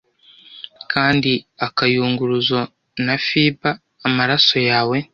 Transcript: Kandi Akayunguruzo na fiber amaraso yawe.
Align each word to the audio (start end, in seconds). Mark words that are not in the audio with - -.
Kandi 0.91 1.31
Akayunguruzo 1.65 2.59
na 3.05 3.15
fiber 3.25 3.75
amaraso 4.07 4.57
yawe. 4.69 4.97